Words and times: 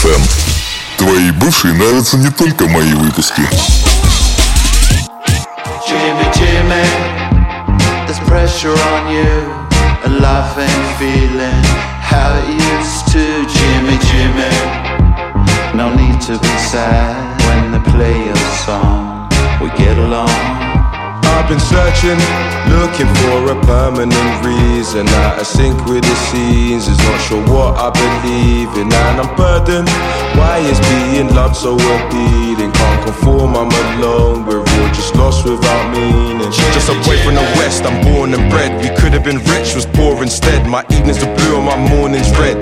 FM. 0.00 0.22
Твоей 0.96 1.30
бывшей 1.32 1.72
нравятся 1.74 2.16
не 2.16 2.30
только 2.30 2.66
мои 2.66 2.92
выпуски. 2.94 3.42
Jimmy, 5.86 6.26
Jimmy, 6.34 6.84
there's 8.06 8.18
pressure 8.26 8.72
on 8.72 9.10
you. 9.10 9.66
A 10.04 10.08
life 10.08 10.56
ain't 10.56 10.98
feeling 10.98 11.62
how 12.00 12.34
it 12.38 12.48
used 12.48 13.06
to. 13.12 13.44
Jimmy, 13.46 13.98
Jimmy, 14.08 14.50
no 15.74 15.94
need 15.94 16.20
to 16.22 16.38
be 16.38 16.58
sad 16.70 17.16
when 17.46 17.72
they 17.72 17.90
play 17.90 18.26
your 18.26 18.36
song. 18.64 19.28
We 19.60 19.68
get 19.76 19.98
along. 19.98 20.79
I've 21.31 21.47
been 21.47 21.59
searching, 21.59 22.19
looking 22.67 23.07
for 23.23 23.51
a 23.51 23.57
permanent 23.63 24.45
reason. 24.45 25.07
Out 25.23 25.39
of 25.39 25.47
sync 25.47 25.77
with 25.85 26.03
the 26.03 26.17
is 26.75 26.87
not 27.07 27.19
sure 27.21 27.41
what 27.47 27.79
I 27.79 27.89
believe 27.89 28.69
in, 28.75 28.91
and 28.91 29.21
I'm 29.21 29.31
burdened. 29.35 29.89
Why 30.35 30.59
is 30.59 30.79
being 30.91 31.33
loved 31.33 31.55
so 31.55 31.75
appealing? 31.75 32.71
Can't 32.71 33.01
conform, 33.05 33.55
I'm 33.55 33.71
alone. 33.71 34.45
We're 34.45 34.59
all 34.59 34.91
just 34.93 35.15
lost 35.15 35.45
without 35.45 35.91
meaning. 35.95 36.51
Just 36.75 36.89
away 36.89 37.17
from 37.23 37.35
the 37.35 37.47
west, 37.59 37.83
I'm 37.83 38.03
born 38.03 38.33
and 38.33 38.49
bred. 38.51 38.71
We 38.83 38.89
could 38.99 39.13
have 39.13 39.23
been 39.23 39.39
rich, 39.55 39.73
was 39.75 39.85
poor 39.85 40.21
instead. 40.21 40.67
My 40.67 40.83
evenings 40.91 41.23
are 41.23 41.33
blue 41.35 41.57
and 41.57 41.65
my 41.65 41.77
mornings 41.89 42.29
red. 42.31 42.59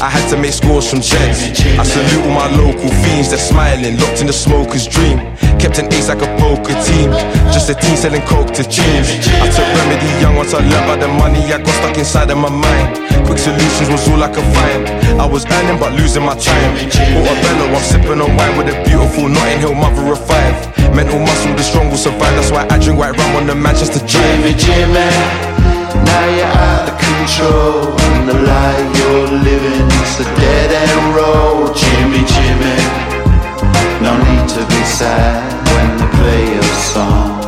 I 0.00 0.08
had 0.10 0.28
to 0.30 0.36
make 0.36 0.52
scores 0.52 0.88
from 0.90 1.00
checks. 1.00 1.48
I 1.80 1.84
salute 1.84 2.24
all 2.26 2.34
my 2.34 2.48
local 2.52 2.90
fiends, 3.02 3.30
they're 3.30 3.38
smiling, 3.38 3.98
locked 3.98 4.20
in 4.20 4.26
the 4.26 4.32
smoker's 4.32 4.86
dream. 4.86 5.18
Kept 5.56 5.78
an 5.78 5.92
ace 5.92 6.08
like 6.08 6.20
a 6.20 6.30
poker 6.36 6.76
team, 6.84 7.10
just 7.48 7.70
a 7.70 7.74
team 7.74 7.96
selling 7.96 8.22
coke 8.28 8.52
to 8.54 8.62
teens. 8.62 9.08
I 9.40 9.48
took 9.48 9.64
remedy 9.64 10.10
young 10.20 10.36
once 10.36 10.52
I 10.52 10.60
learned 10.60 10.84
about 10.84 11.00
the 11.00 11.08
money 11.08 11.40
I 11.48 11.58
got 11.58 11.74
stuck 11.80 11.96
inside 11.96 12.30
of 12.30 12.38
my 12.38 12.50
mind. 12.50 13.00
Quick 13.24 13.38
solutions 13.38 13.88
was 13.88 14.06
all 14.08 14.22
I 14.22 14.28
could 14.28 14.44
find. 14.52 14.86
I 15.18 15.26
was 15.26 15.46
earning 15.46 15.80
but 15.80 15.92
losing 15.96 16.24
my 16.24 16.36
time. 16.36 16.72
Portobello, 17.16 17.72
I'm 17.72 17.82
sipping 17.82 18.20
on 18.20 18.36
wine 18.36 18.54
with 18.60 18.68
a 18.68 18.76
beautiful 18.84 19.28
Notting 19.28 19.60
Hill 19.60 19.74
mother 19.74 20.12
of 20.12 20.20
five. 20.20 20.54
Mental 20.94 21.18
muscle, 21.18 21.54
the 21.56 21.62
strong 21.62 21.88
will 21.88 21.96
survive. 21.96 22.36
That's 22.36 22.50
why 22.50 22.68
I 22.68 22.78
drink 22.78 22.98
white 23.00 23.16
rum 23.16 23.36
on 23.36 23.46
the 23.46 23.54
Manchester 23.54 24.04
Jimmy. 24.06 24.52
Jimmy, 24.54 25.55
now 25.94 26.24
you're 26.34 26.54
out 26.66 26.88
of 26.90 26.96
control. 26.98 27.94
And 28.16 28.28
the 28.28 28.38
life 28.42 28.88
you're 28.98 29.30
living 29.44 29.86
is 30.02 30.20
a 30.20 30.28
dead 30.40 30.70
end 30.72 31.04
road. 31.14 31.74
Jimmy, 31.76 32.22
Jimmy, 32.26 32.78
no 34.02 34.16
need 34.26 34.46
to 34.56 34.62
be 34.66 34.82
sad 34.84 35.44
when 35.72 35.88
they 35.98 36.08
play 36.18 36.42
your 36.54 36.72
song. 36.90 37.38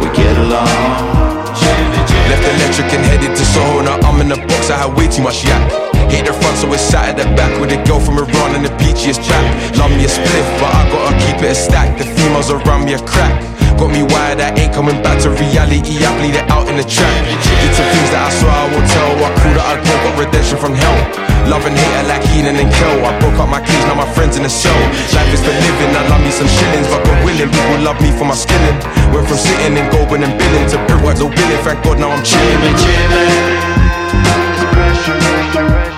We 0.00 0.06
get 0.14 0.36
along. 0.36 1.48
Jimmy, 1.58 2.00
Jimmy. 2.06 2.28
Left 2.30 2.44
electric 2.44 2.92
and 2.94 3.04
headed 3.10 3.34
to 3.36 3.44
Soho. 3.44 3.82
Now 3.82 3.98
I'm 4.06 4.20
in 4.20 4.28
the 4.28 4.36
box, 4.36 4.70
I 4.70 4.76
had 4.76 4.96
way 4.96 5.08
too 5.08 5.22
much 5.22 5.44
yak. 5.44 5.62
Hit 6.10 6.24
the 6.24 6.32
front, 6.32 6.56
so 6.56 6.72
it's 6.72 6.82
sat 6.82 7.12
at 7.12 7.16
the 7.20 7.24
back 7.36 7.52
with 7.60 7.70
a 7.72 7.80
girl 7.84 8.00
from 8.00 8.16
Iran 8.16 8.56
and 8.56 8.64
the 8.64 8.72
peachiest 8.80 9.20
chap. 9.20 9.44
Love 9.76 9.90
me 9.90 10.04
a 10.04 10.08
spliff, 10.08 10.48
but 10.60 10.72
I 10.72 10.88
gotta 10.88 11.16
keep 11.26 11.36
it 11.44 11.52
a 11.52 11.54
stack. 11.54 11.98
The 11.98 12.04
females 12.04 12.50
around 12.50 12.86
me 12.86 12.94
a 12.94 12.98
crack. 12.98 13.57
Got 13.76 13.90
me 13.92 14.02
wired, 14.02 14.40
I 14.40 14.54
ain't 14.56 14.72
coming 14.72 15.02
back 15.02 15.20
to 15.22 15.30
reality. 15.30 16.00
I 16.00 16.10
bleed 16.16 16.38
it 16.38 16.46
out 16.48 16.68
in 16.70 16.76
the 16.80 16.86
track. 16.86 17.12
Did 17.28 17.72
some 17.76 17.88
things 17.92 18.10
that 18.14 18.22
I 18.24 18.30
swear 18.32 18.54
I 18.54 18.64
won't 18.72 18.88
tell. 18.88 19.12
I 19.20 19.28
cool 19.42 19.54
that 19.58 19.66
I 19.68 19.74
go, 19.82 19.92
got 20.06 20.14
redemption 20.16 20.58
from 20.58 20.72
hell. 20.72 20.98
Love 21.50 21.64
and 21.64 21.76
hate 21.76 22.06
like 22.08 22.22
Kenan 22.28 22.56
and 22.60 22.70
Kel. 22.72 23.04
I 23.04 23.12
broke 23.20 23.40
up 23.40 23.48
my 23.48 23.60
cage, 23.60 23.84
now 23.88 23.96
my 23.96 24.08
friends 24.12 24.36
in 24.36 24.44
the 24.44 24.52
cell. 24.52 24.76
Life 25.16 25.32
is 25.32 25.40
for 25.40 25.52
living, 25.52 25.92
I 25.96 26.04
love 26.08 26.20
me 26.20 26.30
some 26.32 26.48
shillings, 26.48 26.88
but 26.92 27.00
God 27.04 27.18
willing, 27.24 27.48
people 27.48 27.80
love 27.84 28.00
me 28.00 28.12
for 28.12 28.24
my 28.24 28.36
skilling. 28.36 28.76
Went 29.12 29.26
from 29.28 29.40
sitting 29.40 29.76
and 29.76 29.88
golden 29.92 30.24
and 30.24 30.34
billing 30.36 30.66
to 30.72 30.76
brickwork, 30.86 31.18
no 31.18 31.28
billing. 31.28 31.60
Thank 31.64 31.84
God 31.84 31.98
now 31.98 32.12
I'm 32.12 32.24
chilling. 32.24 32.76
Jimmy, 32.76 33.24
there's 35.54 35.97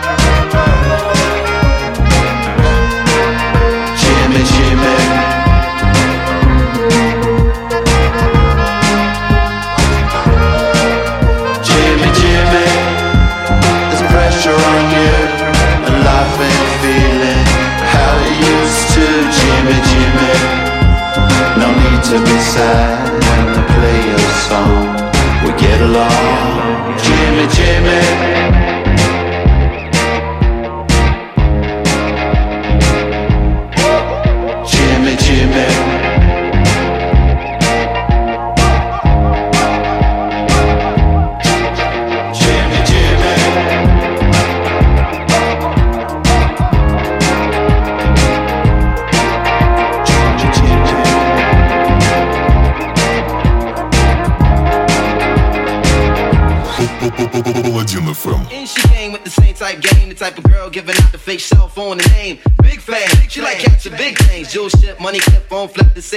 to 22.11 22.19
be 22.19 22.41
sad 22.41 23.09
when 23.09 23.47
they 23.55 23.65
play 23.75 23.99
your 24.11 24.19
song. 24.49 24.85
We 25.45 25.53
get 25.61 25.81
along, 25.81 26.99
Jimmy, 26.99 27.47
Jimmy. 27.55 28.40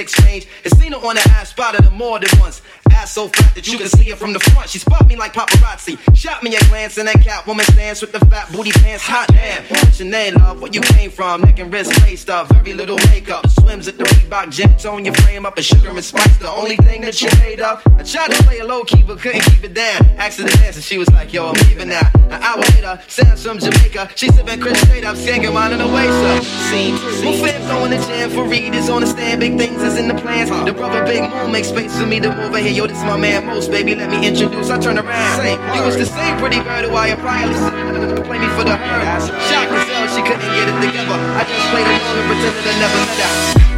Flip 0.04 0.16
the 0.16 0.22
six 0.22 0.24
range. 0.24 0.46
And 0.64 0.76
seen 0.78 0.92
her 0.92 0.98
on 0.98 1.14
the 1.14 1.28
ass, 1.30 1.50
spotted 1.50 1.84
her 1.84 1.90
more 1.90 2.18
than 2.18 2.28
once. 2.40 2.62
Ass 2.90 3.12
so 3.12 3.28
fat 3.28 3.54
that 3.54 3.66
you 3.66 3.78
can 3.78 3.88
see 3.88 4.10
it 4.10 4.18
from 4.18 4.32
the 4.32 4.40
front. 4.40 4.68
She 4.70 4.78
spot 4.78 5.06
me 5.06 5.16
like 5.16 5.32
paparazzi. 5.32 5.98
Shot 6.24 6.42
me 6.42 6.56
a 6.56 6.60
glance 6.70 6.96
and 6.96 7.06
that 7.06 7.16
Catwoman 7.16 7.70
stance 7.74 8.00
with 8.00 8.12
the 8.12 8.18
fat 8.18 8.50
booty 8.50 8.70
pants. 8.70 9.04
Hot 9.04 9.28
damn. 9.28 9.62
What's 9.64 10.00
your 10.00 10.08
name, 10.08 10.32
love? 10.36 10.58
Where 10.58 10.72
you 10.72 10.80
came 10.80 11.10
from? 11.10 11.42
Neck 11.42 11.58
and 11.58 11.70
wrist 11.70 12.00
laced 12.00 12.30
up. 12.30 12.48
Very 12.48 12.72
little 12.72 12.96
makeup. 13.10 13.46
Swims 13.50 13.88
at 13.88 13.98
the 13.98 14.04
Reebok 14.04 14.50
gym. 14.50 14.74
Tone 14.78 15.04
your 15.04 15.12
frame 15.16 15.44
up 15.44 15.58
and 15.58 15.66
sugar 15.66 15.90
and 15.90 16.02
spice. 16.02 16.34
The 16.38 16.48
only 16.48 16.76
thing 16.76 17.02
that 17.02 17.20
you 17.20 17.28
made 17.40 17.60
up. 17.60 17.82
I 17.98 18.04
tried 18.04 18.30
to 18.30 18.42
play 18.44 18.60
a 18.60 18.64
low 18.64 18.84
key 18.84 19.02
but 19.02 19.18
couldn't 19.18 19.42
keep 19.42 19.64
it 19.64 19.74
down. 19.74 20.00
Asked 20.16 20.40
her 20.40 20.48
to 20.48 20.56
dance 20.56 20.76
and 20.76 20.84
she 20.86 20.96
was 20.96 21.10
like, 21.10 21.30
yo, 21.34 21.48
I'm 21.48 21.68
leaving 21.68 21.88
now. 21.88 22.10
An 22.14 22.42
hour 22.42 22.62
later, 22.72 22.98
Sam's 23.06 23.44
from 23.44 23.58
Jamaica. 23.58 24.08
She 24.16 24.28
sipping 24.28 24.60
Chris 24.62 24.80
straight 24.80 25.04
up, 25.04 25.16
singing 25.16 25.52
mine 25.52 25.72
in 25.72 25.78
the 25.78 25.88
waist 25.88 26.08
up. 26.08 26.42
Scene. 26.42 26.94
Move 27.22 27.40
fam 27.40 27.60
going 27.68 27.90
the 27.90 27.98
jam 28.06 28.30
for 28.30 28.48
readers 28.48 28.88
on 28.88 29.02
the 29.02 29.06
stand. 29.06 29.40
Big 29.40 29.58
things 29.58 29.82
is 29.82 29.98
in 29.98 30.08
the 30.08 30.14
plans. 30.14 30.48
The 30.48 30.72
brother 30.72 31.04
Big 31.04 31.20
Moon 31.20 31.52
makes 31.52 31.68
space 31.68 31.94
for 31.98 32.06
me 32.06 32.18
to 32.20 32.30
move 32.30 32.48
over 32.48 32.58
here. 32.58 32.72
Yo, 32.72 32.86
this 32.86 33.02
my 33.02 33.18
man 33.18 33.44
Most, 33.44 33.70
baby. 33.70 33.94
Let 33.94 34.08
me 34.08 34.26
introduce. 34.26 34.70
I 34.70 34.78
turn 34.78 34.98
around. 34.98 35.36
Say, 35.36 35.52
you 35.76 35.84
was 35.84 35.98
the 35.98 36.13
same 36.14 36.38
pretty 36.38 36.60
bird 36.62 36.84
who 36.86 36.94
I. 36.94 37.10
Listen, 37.46 38.22
play 38.24 38.38
me 38.38 38.48
for 38.54 38.64
the 38.64 38.76
herd. 38.76 39.20
Shocked 39.50 39.70
herself, 39.70 40.14
she 40.14 40.22
couldn't 40.22 40.50
get 40.54 40.70
it 40.70 40.76
together. 40.80 41.18
I 41.34 41.42
just 41.44 41.66
played 41.70 41.86
along 41.86 42.18
and 42.18 42.26
pretended 42.30 42.64
I 42.66 42.74
never 42.78 42.98
met 43.02 43.18
her. 43.18 43.73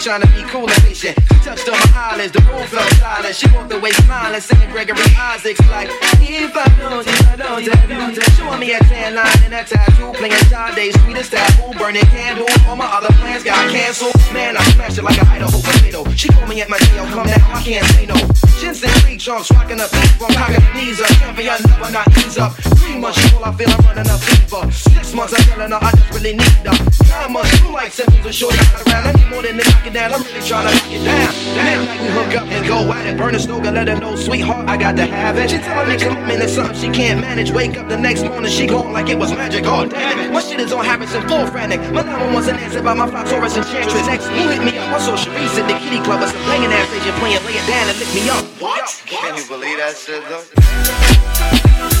And 0.00 0.04
trying 0.04 0.20
to 0.22 0.28
be 0.28 0.48
cool 0.50 0.68
and 0.68 0.82
patient. 0.82 1.16
Touched 1.44 1.68
on 1.68 1.74
my 1.74 2.12
eyelids, 2.12 2.32
the 2.32 2.40
room 2.40 2.66
fell 2.66 2.88
silent. 2.96 3.34
She 3.34 3.48
walked 3.52 3.72
away 3.72 3.90
smiling, 3.92 4.40
singing 4.40 4.70
Gregory 4.70 5.00
Isaacs 5.16 5.60
like, 5.68 5.88
If 6.20 6.56
I 6.56 6.64
don't, 6.78 7.06
if 7.06 7.28
I 7.28 7.36
don't, 7.36 7.62
if 7.62 7.74
I 7.74 7.86
don't. 7.86 8.22
Showing 8.36 8.60
me 8.60 8.72
a 8.72 8.78
tan 8.80 9.14
line 9.14 9.42
and 9.44 9.54
a 9.54 9.64
tattoo, 9.64 10.12
playing 10.14 10.32
Sade, 10.48 10.94
sweetest 11.00 11.32
taboo, 11.32 11.76
burning 11.78 12.06
candle. 12.06 12.49
Tree 19.30 19.56
rocking 19.56 19.78
up 19.78 19.90
cocking 20.34 20.58
the 20.58 20.74
knees 20.74 21.00
up. 21.00 21.06
Champion, 21.06 21.62
never 21.62 21.92
not 21.92 22.08
ease 22.18 22.36
up. 22.36 22.52
Three 22.82 22.98
months, 22.98 23.32
all 23.32 23.44
I 23.44 23.54
feel 23.54 23.70
I'm 23.70 23.86
running 23.86 24.10
up 24.10 24.18
fever. 24.18 24.72
Six 24.72 25.14
months, 25.14 25.34
I'm 25.38 25.44
telling 25.46 25.70
her 25.70 25.78
I 25.78 25.90
just 25.92 26.10
really 26.10 26.34
need 26.34 26.66
her. 26.66 26.74
Nine 27.06 27.32
months, 27.32 27.60
blue 27.60 27.72
light 27.72 27.92
symptoms 27.92 28.26
and 28.26 28.34
shorty 28.34 28.58
got 28.58 28.82
around. 28.88 29.06
I 29.06 29.12
need 29.12 29.30
more 29.30 29.42
than 29.42 29.58
to 29.58 29.70
knock 29.70 29.86
it 29.86 29.94
down. 29.94 30.12
I'm 30.14 30.22
really 30.26 30.42
trying 30.42 30.66
to 30.66 30.74
knock 30.74 30.90
it 30.90 31.04
down. 31.06 31.30
Next 31.54 31.86
night 31.86 32.02
we 32.02 32.08
hook 32.10 32.34
up 32.42 32.48
and 32.50 32.66
go 32.66 32.78
at 32.90 33.06
it. 33.06 33.16
Burn 33.16 33.34
a 33.34 33.38
and 33.38 33.74
let 33.74 33.86
her 33.86 34.00
know, 34.00 34.16
sweetheart, 34.16 34.68
I 34.68 34.76
got 34.76 34.96
to 34.96 35.06
have 35.06 35.38
it. 35.38 35.50
She 35.50 35.58
tell 35.58 35.86
me 35.86 35.96
commitment 35.96 36.42
is 36.42 36.54
something 36.54 36.74
she 36.74 36.90
can't 36.90 37.20
manage. 37.20 37.52
Wake 37.52 37.78
up 37.78 37.88
the 37.88 37.96
next 37.96 38.24
morning, 38.24 38.50
she 38.50 38.66
gone 38.66 38.92
like 38.92 39.08
it 39.08 39.18
was 39.18 39.30
magic. 39.30 39.62
Oh 39.64 39.86
damn 39.86 40.18
it, 40.18 40.32
my 40.32 40.40
shit 40.40 40.58
is 40.58 40.72
on 40.72 40.84
Harrison, 40.84 41.22
full 41.28 41.46
frantic. 41.46 41.78
My 41.94 42.02
number 42.02 42.34
one's 42.34 42.48
an 42.48 42.56
answer 42.56 42.82
by 42.82 42.94
my 42.94 43.08
fly 43.08 43.22
Taurus 43.30 43.56
enchantress. 43.56 44.06
Next, 44.06 44.26
who 44.26 44.48
hit 44.50 44.64
me 44.64 44.76
up? 44.76 44.90
I 44.90 44.98
saw 44.98 45.14
Sharice 45.14 45.54
at 45.54 45.68
the 45.70 45.78
kitty 45.78 46.02
club. 46.02 46.20
It's 46.22 46.32
a 46.32 46.38
banging 46.50 46.72
ass 46.74 46.90
agent 46.90 47.16
playing, 47.22 47.44
lay 47.46 47.54
it 47.54 47.66
down 47.70 47.88
and 47.88 47.98
lick 47.98 48.10
me 48.10 48.28
up. 48.28 48.44
What? 48.58 48.90
Can 49.20 49.36
you 49.36 49.44
believe 49.46 49.76
that 49.76 49.96
shit 49.96 50.22
though? 50.28 51.99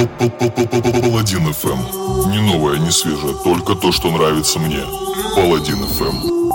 Паладин 0.00 1.52
ФМ. 1.52 2.30
Не 2.30 2.40
новое, 2.40 2.78
не 2.78 2.90
свежее, 2.90 3.34
только 3.44 3.74
то, 3.74 3.92
что 3.92 4.10
нравится 4.10 4.58
мне. 4.58 4.82
Паладин 5.34 5.84
ФМ. 5.84 6.49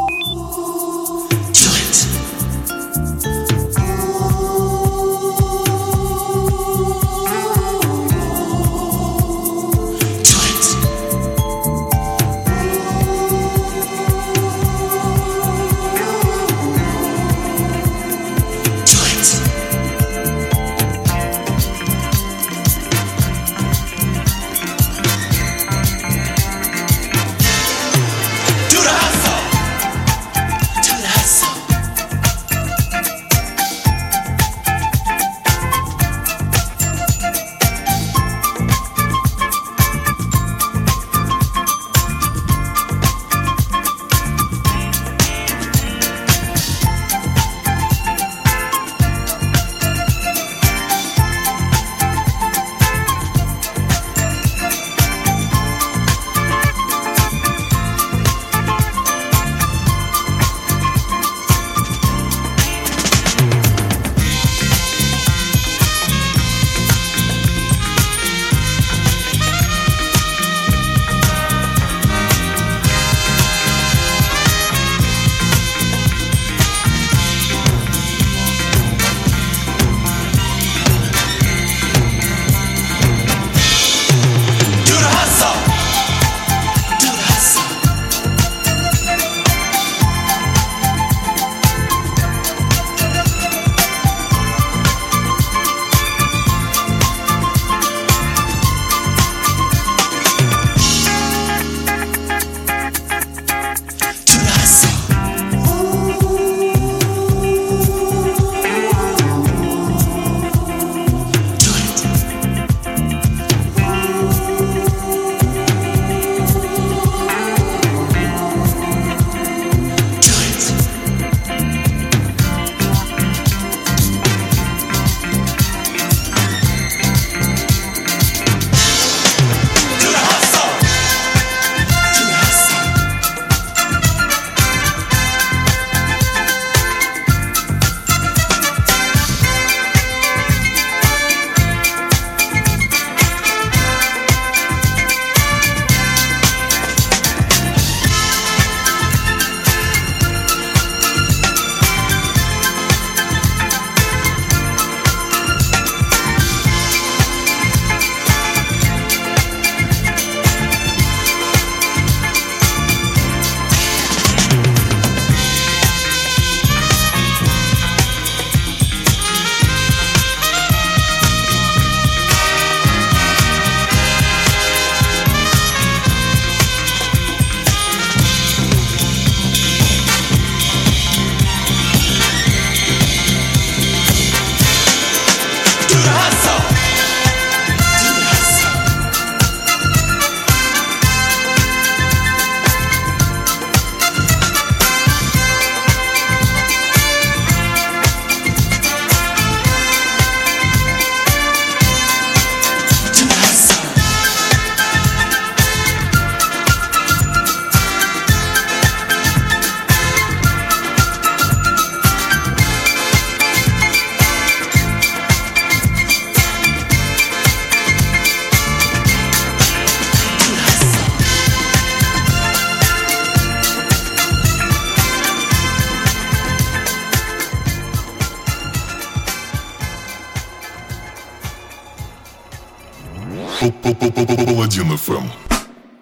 Паладин 234.47 234.91
FM. 234.97 235.51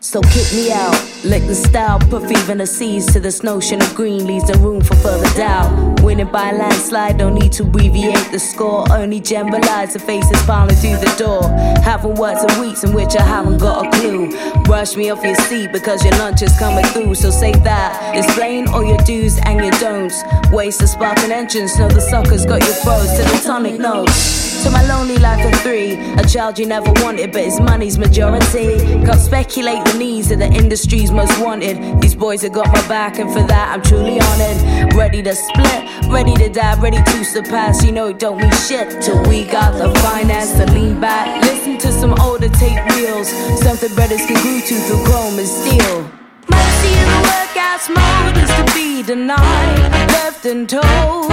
So 0.01 0.21
kick 0.21 0.53
me 0.53 0.71
out, 0.71 0.94
lick 1.25 1.42
the 1.47 1.55
style, 1.55 1.99
put 1.99 2.29
fever 2.29 2.53
in 2.53 2.59
the 2.59 2.66
seas 2.66 3.05
to 3.12 3.18
this 3.18 3.42
notion 3.42 3.83
of 3.83 3.94
green 3.97 4.27
leaves 4.27 4.49
no 4.49 4.55
room 4.61 4.81
for 4.81 4.94
further 4.97 5.29
doubt. 5.37 6.01
Winning 6.03 6.31
by 6.31 6.51
a 6.51 6.55
landslide, 6.55 7.18
don't 7.18 7.35
need 7.35 7.51
to 7.53 7.64
abbreviate 7.64 8.31
the 8.31 8.38
score, 8.38 8.87
only 8.92 9.21
generalize 9.21 9.94
the 9.94 9.99
faces 9.99 10.40
finally 10.42 10.77
through 10.77 10.99
the 10.99 11.12
door. 11.18 11.42
Having 11.83 12.14
words 12.14 12.44
of 12.44 12.59
weeks 12.61 12.85
in 12.85 12.94
which 12.94 13.16
I 13.16 13.23
haven't 13.23 13.59
got 13.59 13.87
a 13.87 13.90
clue. 13.99 14.31
Brush 14.62 14.94
me 14.94 15.11
off 15.11 15.23
your 15.25 15.35
seat 15.35 15.73
because 15.73 16.05
your 16.05 16.14
lunch 16.14 16.42
is 16.42 16.57
coming 16.59 16.85
through, 16.87 17.16
so 17.16 17.31
say 17.31 17.53
that. 17.53 18.14
Explain 18.16 18.68
all 18.68 18.85
your 18.85 18.99
do's 18.99 19.37
and 19.47 19.59
your 19.61 19.73
don'ts. 19.81 20.23
Waste 20.53 20.79
the 20.79 20.87
spark 20.87 21.18
and 21.18 21.33
entrance, 21.33 21.77
know 21.77 21.88
the 21.88 22.01
suckers 22.01 22.47
got 22.47 22.62
your 22.64 22.77
froze 22.85 23.11
to 23.18 23.23
the 23.25 23.42
tonic 23.44 23.81
notes. 23.81 24.52
To 24.63 24.71
my 24.71 24.82
lonely 24.88 25.17
life 25.17 25.45
of 25.45 25.60
three, 25.60 25.95
a 26.15 26.23
child 26.23 26.58
you 26.58 26.65
never 26.65 26.89
wanted, 27.04 27.34
but 27.34 27.43
his 27.43 27.60
money's 27.60 27.97
majority. 27.97 28.78
Can't 29.04 29.19
speculate 29.19 29.84
the 29.84 29.97
needs 29.97 30.32
of 30.32 30.39
the 30.39 30.45
industry's 30.45 31.12
most 31.12 31.38
wanted. 31.43 32.02
These 32.02 32.15
boys 32.15 32.43
have 32.43 32.54
got 32.54 32.67
my 32.67 32.88
back, 32.88 33.19
and 33.19 33.30
for 33.30 33.45
that 33.45 33.73
I'm 33.73 33.82
truly 33.82 34.21
honored. 34.21 34.93
Ready 34.93 35.21
to 35.21 35.36
split, 35.36 36.10
ready 36.10 36.34
to 36.36 36.47
die, 36.47 36.80
ready 36.80 37.04
to 37.04 37.26
surpass. 37.26 37.84
You 37.84 37.91
know 37.91 38.08
it 38.08 38.19
don't 38.19 38.38
mean 38.38 38.52
shit 38.52 39.02
till 39.02 39.21
we 39.28 39.43
got 39.43 39.73
the 39.73 39.93
finance 39.99 40.54
to 40.54 40.65
lean 40.71 41.02
back. 41.02 41.43
Listen 41.43 41.78
to 41.80 41.91
some 41.91 42.13
older 42.21 42.47
tape 42.47 42.80
reels, 42.95 43.28
something 43.60 43.93
brothers 43.95 44.26
can 44.26 44.41
glue 44.41 44.62
to 44.62 44.76
through 44.88 45.04
chrome 45.04 45.39
and 45.39 45.47
steel. 45.47 46.10
Mercy 46.47 46.91
in 47.02 47.08
the 47.12 47.21
workouts 47.28 47.89
mode 47.91 48.38
is 48.38 48.49
to 48.56 48.63
be 48.73 49.04
denied, 49.04 49.91
left 50.08 50.45
and 50.45 50.69
told. 50.69 51.30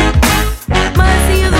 Mercy 0.98 1.44
the 1.50 1.59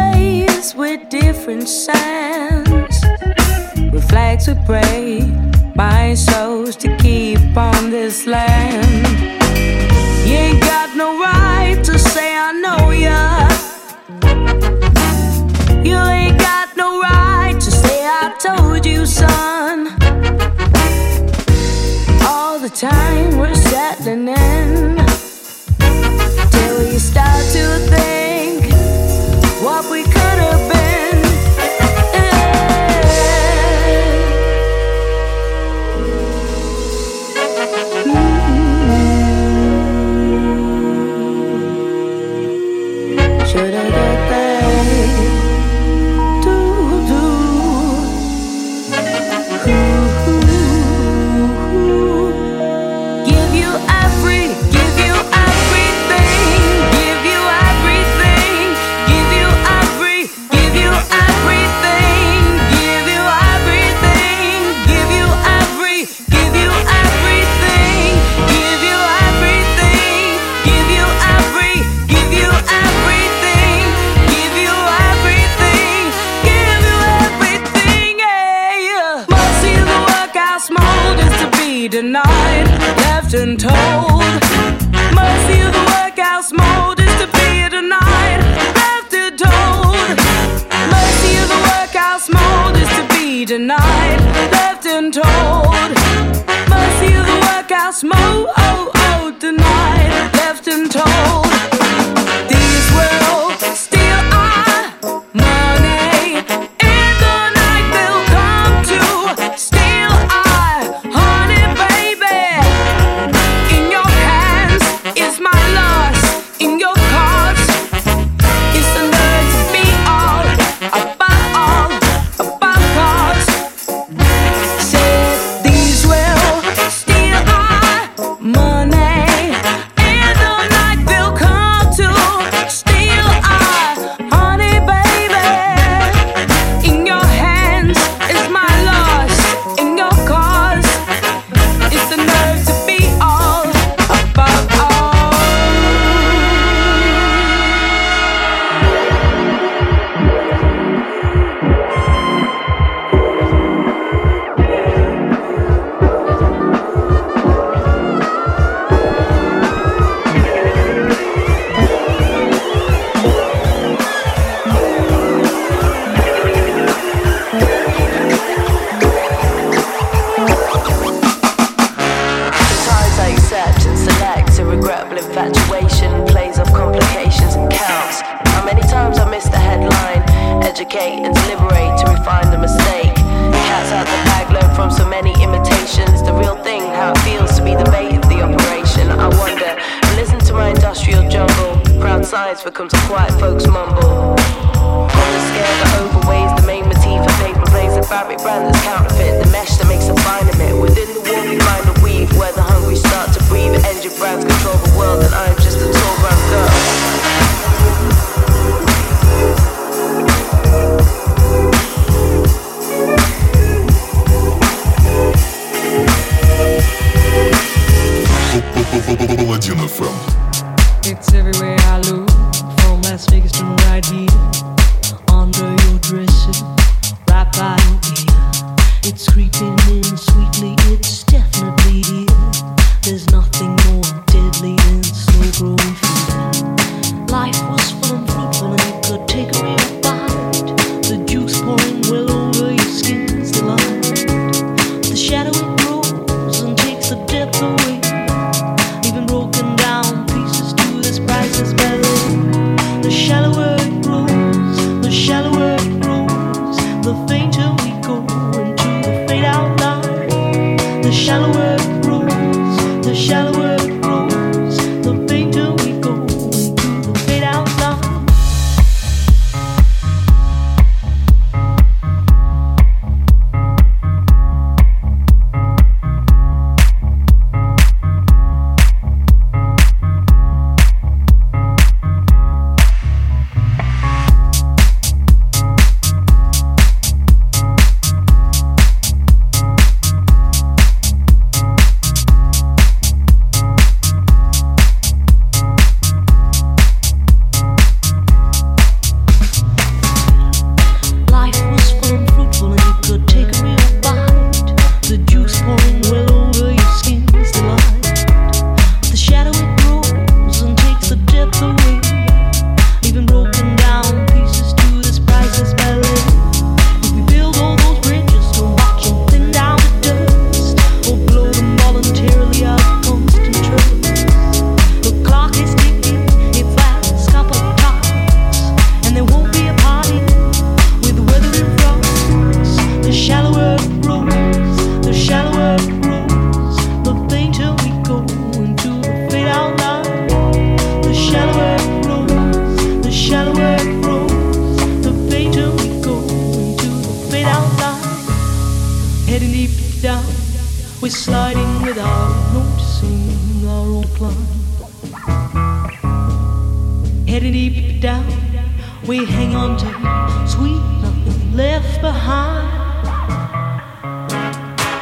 ways 0.61 0.75
with 0.75 1.09
different 1.09 1.67
sands. 1.67 2.95
With 3.91 4.07
flags 4.09 4.47
we 4.47 4.55
pray, 4.65 5.21
my 5.75 6.13
souls 6.13 6.75
to 6.77 6.95
keep 6.97 7.57
on 7.57 7.89
this 7.89 8.27
land. 8.27 9.07
You 10.27 10.35
ain't 10.35 10.61
got 10.61 10.95
no 10.95 11.19
right 11.19 11.81
to 11.83 11.97
say 11.97 12.35
I 12.35 12.51
know 12.63 12.91
ya. 12.91 13.47
You 15.83 15.97
ain't 15.97 16.39
got 16.39 16.77
no 16.77 17.01
right 17.01 17.55
to 17.59 17.71
say 17.71 18.05
I 18.05 18.35
told 18.39 18.85
you, 18.85 19.05
son. 19.05 19.40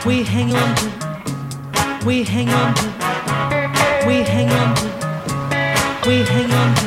We 0.10 0.24
hang 0.24 0.52
on 0.56 0.76
to. 0.76 0.88
We 2.04 2.24
hang 2.24 2.50
on 2.50 2.74
to. 2.74 2.88
We 4.08 4.24
hang 4.24 4.50
on 4.50 4.76
to. 4.76 4.88
We 6.08 6.24
hang 6.24 6.52
on 6.52 6.76
to. 6.76 6.84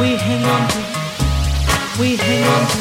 We 0.00 0.16
hang 0.16 0.44
on 0.44 0.68
to. 0.68 0.78
We 2.00 2.16
hang 2.16 2.42
on 2.42 2.66
to. 2.66 2.80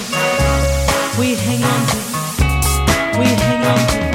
We 1.20 1.36
hang 1.36 1.64
on 1.64 1.88
to. 1.88 3.20
We 3.20 3.26
hang 3.26 3.64
on 3.64 4.06
to. 4.06 4.11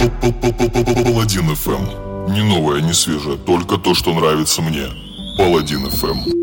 Паладин 0.00 1.50
FM. 1.50 2.26
Эм. 2.26 2.32
Не 2.32 2.42
новое, 2.42 2.80
не 2.80 2.94
свежее, 2.94 3.36
только 3.36 3.76
то, 3.76 3.94
что 3.94 4.14
нравится 4.14 4.62
мне. 4.62 4.86
Паладин 5.36 5.84
FM. 5.86 6.16
Эм. 6.16 6.40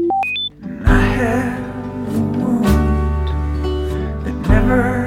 Never 4.47 5.06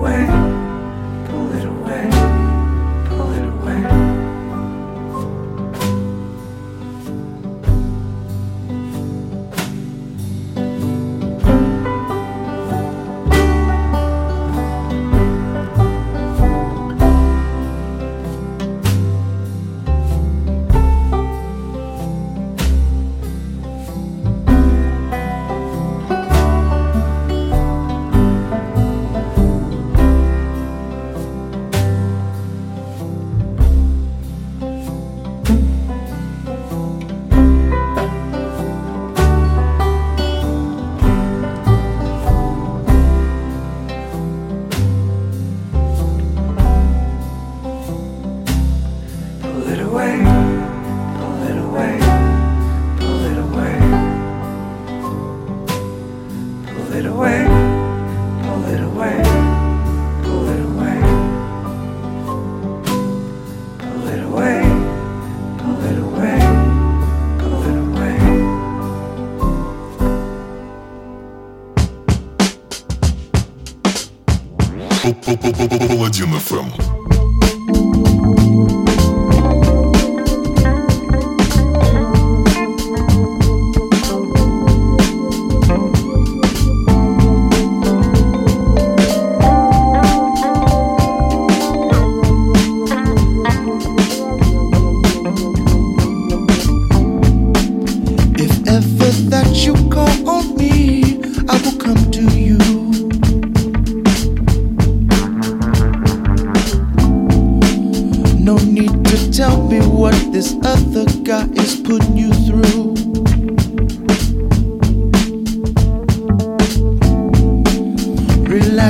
away. 0.00 0.39
FM. 76.40 76.89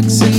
Jackson. 0.00 0.29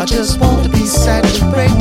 I 0.00 0.04
just 0.06 0.40
want 0.40 0.64
to 0.64 0.70
be 0.70 0.86
saturated. 0.86 1.77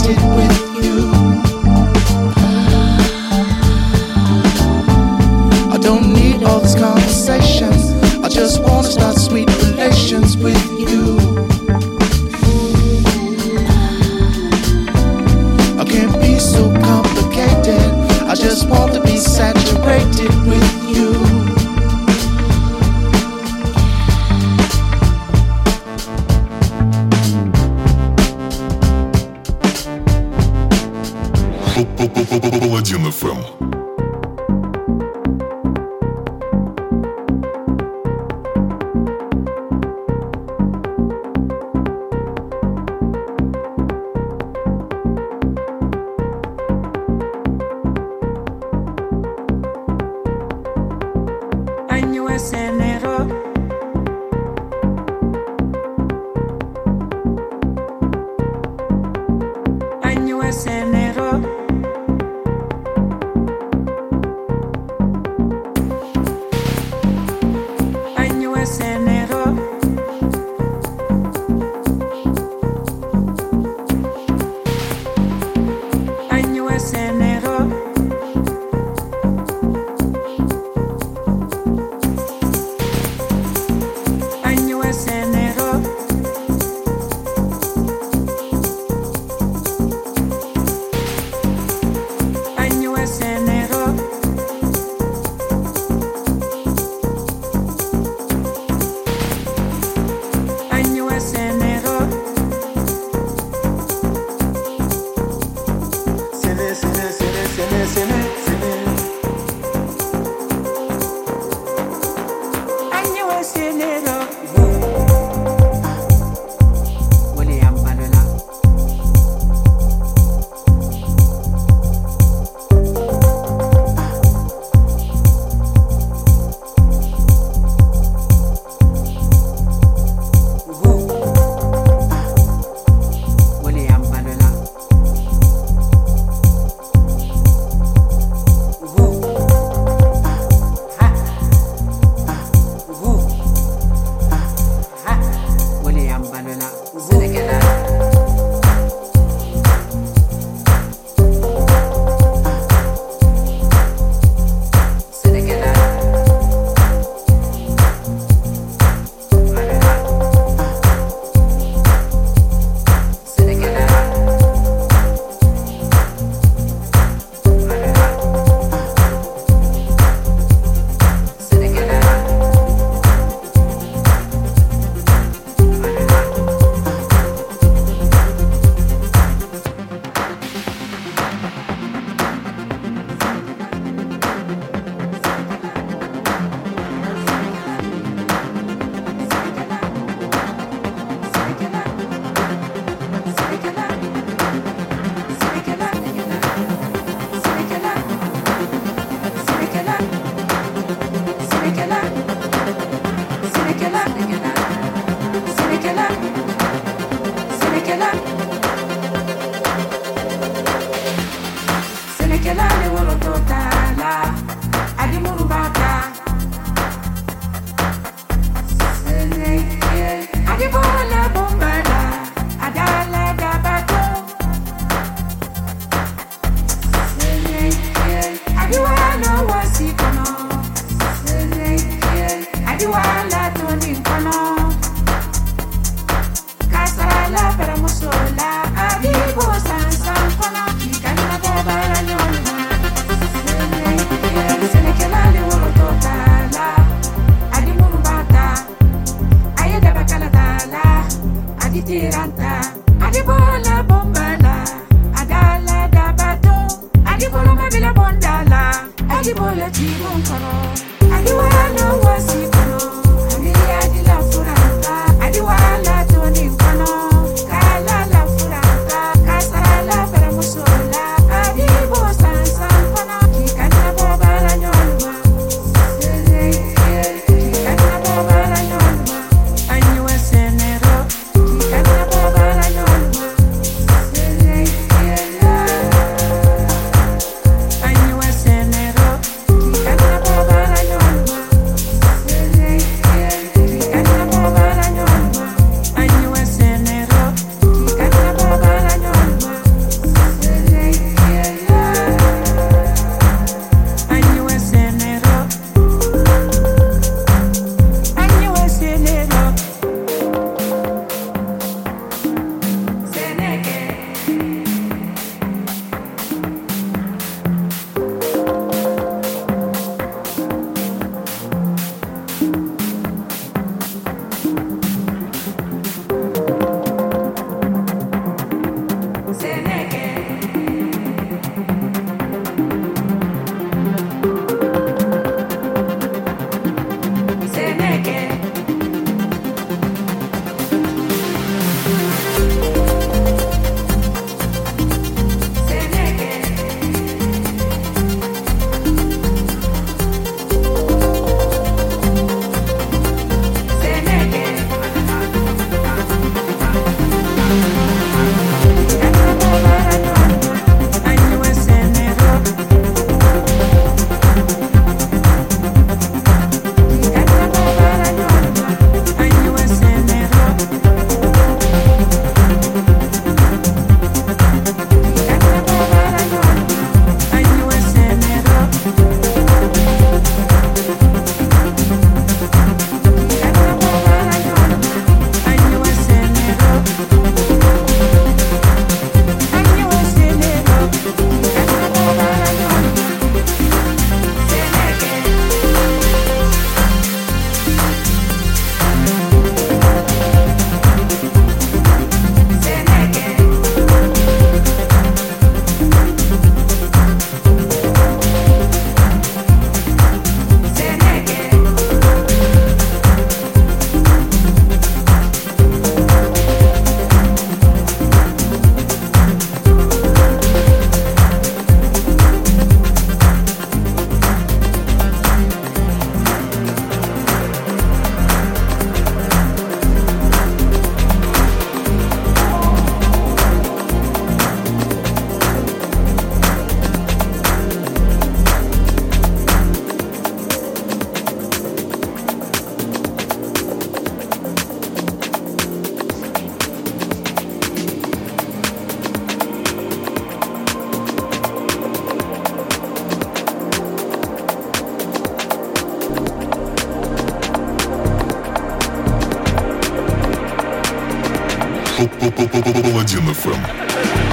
Паладин 461.98 463.34
ФМ. 463.34 464.27